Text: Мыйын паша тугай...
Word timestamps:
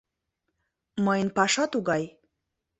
Мыйын 1.05 1.29
паша 1.37 1.65
тугай... 1.71 2.03